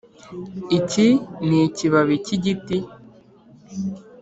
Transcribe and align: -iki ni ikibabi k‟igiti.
-iki 0.77 1.07
ni 1.47 1.57
ikibabi 1.67 2.15
k‟igiti. 2.25 2.77